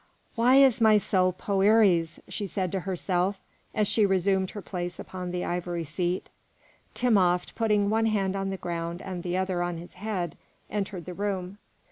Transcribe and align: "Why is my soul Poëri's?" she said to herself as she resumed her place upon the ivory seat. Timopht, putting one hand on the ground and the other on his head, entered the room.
"Why 0.33 0.55
is 0.55 0.81
my 0.81 0.97
soul 0.97 1.31
Poëri's?" 1.31 2.19
she 2.27 2.47
said 2.47 2.71
to 2.71 2.79
herself 2.79 3.39
as 3.75 3.87
she 3.87 4.03
resumed 4.03 4.49
her 4.49 4.61
place 4.63 4.97
upon 4.99 5.29
the 5.29 5.45
ivory 5.45 5.83
seat. 5.83 6.27
Timopht, 6.95 7.53
putting 7.53 7.87
one 7.91 8.07
hand 8.07 8.35
on 8.35 8.49
the 8.49 8.57
ground 8.57 9.03
and 9.03 9.21
the 9.21 9.37
other 9.37 9.61
on 9.61 9.77
his 9.77 9.93
head, 9.93 10.35
entered 10.71 11.05
the 11.05 11.13
room. 11.13 11.59